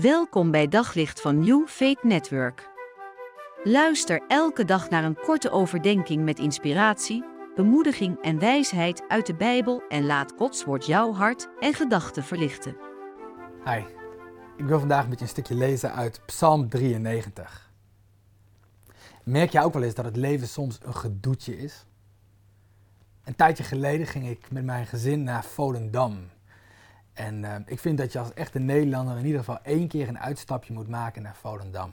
[0.00, 2.68] Welkom bij Daglicht van New Faith Network.
[3.64, 7.24] Luister elke dag naar een korte overdenking met inspiratie,
[7.54, 12.76] bemoediging en wijsheid uit de Bijbel en laat Gods woord jouw hart en gedachten verlichten.
[13.64, 13.78] Hi,
[14.56, 17.72] ik wil vandaag met je een stukje lezen uit Psalm 93.
[19.24, 21.86] Merk je ook wel eens dat het leven soms een gedoetje is?
[23.24, 26.32] Een tijdje geleden ging ik met mijn gezin naar Volendam.
[27.14, 30.18] En uh, ik vind dat je als echte Nederlander in ieder geval één keer een
[30.18, 31.92] uitstapje moet maken naar Volendam.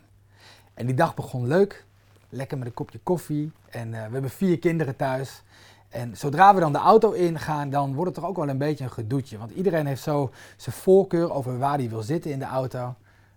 [0.73, 1.86] En die dag begon leuk,
[2.30, 3.52] lekker met een kopje koffie.
[3.70, 5.44] En uh, we hebben vier kinderen thuis.
[5.90, 8.84] En zodra we dan de auto ingaan, dan wordt het toch ook wel een beetje
[8.84, 9.38] een gedoetje.
[9.38, 12.96] Want iedereen heeft zo zijn voorkeur over waar hij wil zitten in de auto.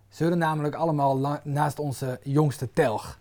[0.09, 3.18] Ze willen namelijk allemaal naast onze jongste telg.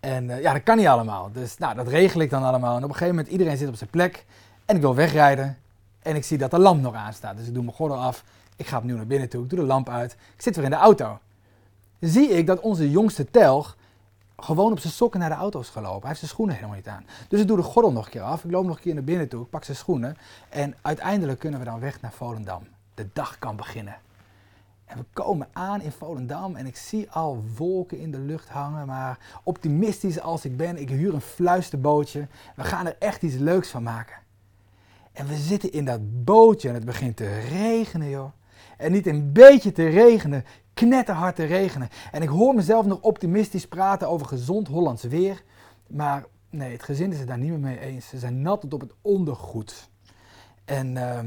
[0.00, 1.30] En uh, ja, dat kan niet allemaal.
[1.32, 2.76] Dus nou, dat regel ik dan allemaal.
[2.76, 4.24] En op een gegeven moment, iedereen zit op zijn plek.
[4.64, 5.58] En ik wil wegrijden.
[6.06, 7.36] En ik zie dat de lamp nog aanstaat.
[7.36, 8.24] Dus ik doe mijn gordel af.
[8.56, 9.42] Ik ga opnieuw naar binnen toe.
[9.42, 10.12] Ik doe de lamp uit.
[10.12, 11.18] Ik zit weer in de auto.
[12.00, 13.76] Zie ik dat onze jongste telg
[14.36, 15.98] gewoon op zijn sokken naar de auto is gelopen.
[15.98, 17.06] Hij heeft zijn schoenen helemaal niet aan.
[17.28, 18.44] Dus ik doe de gordel nog een keer af.
[18.44, 19.42] Ik loop nog een keer naar binnen toe.
[19.42, 20.16] Ik pak zijn schoenen.
[20.48, 22.62] En uiteindelijk kunnen we dan weg naar Volendam.
[22.94, 23.96] De dag kan beginnen.
[24.84, 28.86] En we komen aan in Volendam en ik zie al wolken in de lucht hangen.
[28.86, 32.26] Maar optimistisch als ik ben, ik huur een fluisterbootje.
[32.56, 34.24] We gaan er echt iets leuks van maken.
[35.16, 38.30] En we zitten in dat bootje en het begint te regenen, joh.
[38.76, 41.88] En niet een beetje te regenen, knetterhard te regenen.
[42.12, 45.42] En ik hoor mezelf nog optimistisch praten over gezond Hollands weer.
[45.86, 48.08] Maar nee, het gezin is het daar niet meer mee eens.
[48.08, 49.90] Ze zijn nat tot op het ondergoed.
[50.64, 51.18] En uh,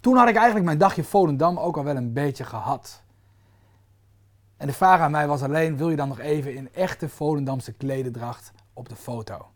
[0.00, 3.02] toen had ik eigenlijk mijn dagje Volendam ook al wel een beetje gehad.
[4.56, 7.72] En de vraag aan mij was alleen, wil je dan nog even in echte Volendamse
[7.72, 9.46] klededracht op de foto?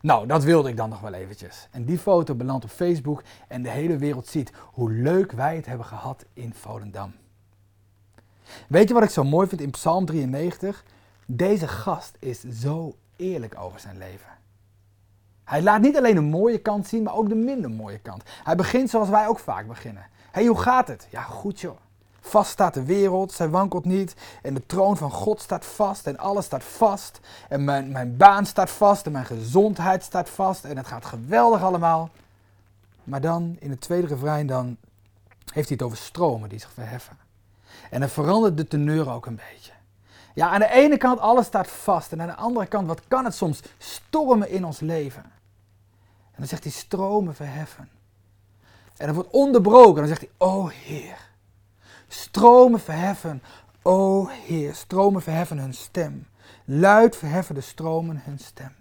[0.00, 1.68] Nou, dat wilde ik dan nog wel eventjes.
[1.70, 5.66] En die foto belandt op Facebook en de hele wereld ziet hoe leuk wij het
[5.66, 7.14] hebben gehad in Volendam.
[8.68, 10.84] Weet je wat ik zo mooi vind in Psalm 93?
[11.26, 14.32] Deze gast is zo eerlijk over zijn leven.
[15.44, 18.22] Hij laat niet alleen een mooie kant zien, maar ook de minder mooie kant.
[18.44, 20.06] Hij begint zoals wij ook vaak beginnen.
[20.30, 21.06] hey, hoe gaat het?
[21.10, 21.76] Ja, goed joh.
[22.26, 24.14] Vast staat de wereld, zij wankelt niet.
[24.42, 27.20] En de troon van God staat vast en alles staat vast.
[27.48, 30.64] En mijn, mijn baan staat vast en mijn gezondheid staat vast.
[30.64, 32.10] En het gaat geweldig allemaal.
[33.04, 34.76] Maar dan, in het tweede refrein, dan
[35.52, 37.18] heeft hij het over stromen die zich verheffen.
[37.90, 39.72] En dan verandert de teneur ook een beetje.
[40.34, 42.12] Ja, aan de ene kant alles staat vast.
[42.12, 45.22] En aan de andere kant, wat kan het soms stormen in ons leven?
[46.30, 47.88] En dan zegt hij stromen verheffen.
[48.96, 50.02] En dan wordt onderbroken.
[50.02, 51.32] En dan zegt hij, oh Heer.
[52.14, 53.42] Stromen verheffen,
[53.82, 56.26] o Heer, stromen verheffen hun stem.
[56.64, 58.72] Luid verheffen de stromen hun stem.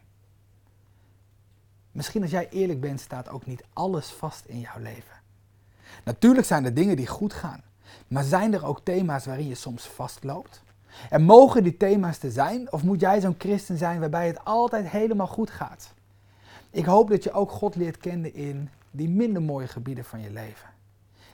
[1.92, 5.22] Misschien als jij eerlijk bent, staat ook niet alles vast in jouw leven.
[6.04, 7.64] Natuurlijk zijn er dingen die goed gaan,
[8.08, 10.64] maar zijn er ook thema's waarin je soms vastloopt?
[11.10, 14.88] En mogen die thema's er zijn, of moet jij zo'n christen zijn waarbij het altijd
[14.88, 15.94] helemaal goed gaat?
[16.70, 20.32] Ik hoop dat je ook God leert kennen in die minder mooie gebieden van je
[20.32, 20.70] leven.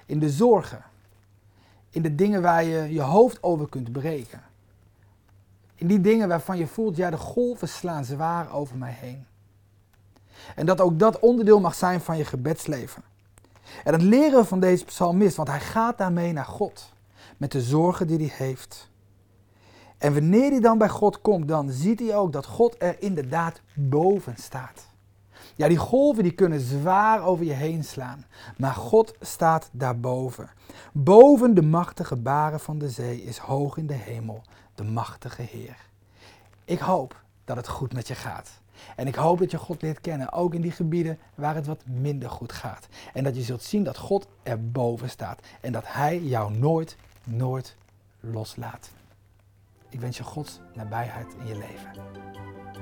[0.06, 0.84] In de zorgen,
[1.90, 4.42] in de dingen waar je je hoofd over kunt breken.
[5.76, 9.26] In die dingen waarvan je voelt, ja, de golven slaan zwaar over mij heen.
[10.56, 13.04] En dat ook dat onderdeel mag zijn van je gebedsleven.
[13.84, 16.94] En dat leren van deze psalmist, want hij gaat daarmee naar God.
[17.38, 18.90] Met de zorgen die hij heeft.
[19.98, 23.62] En wanneer hij dan bij God komt, dan ziet hij ook dat God er inderdaad
[23.74, 24.88] boven staat.
[25.60, 28.26] Ja, die golven die kunnen zwaar over je heen slaan,
[28.58, 30.50] maar God staat daarboven.
[30.92, 34.44] Boven de machtige baren van de zee is hoog in de hemel
[34.76, 35.78] de machtige Heer.
[36.66, 38.62] Ik hoop dat het goed met je gaat.
[38.96, 41.86] En ik hoop dat je God leert kennen, ook in die gebieden waar het wat
[41.86, 42.88] minder goed gaat.
[43.14, 47.76] En dat je zult zien dat God erboven staat en dat Hij jou nooit, nooit
[48.20, 48.90] loslaat.
[49.90, 51.92] Ik wens je Gods nabijheid in je leven.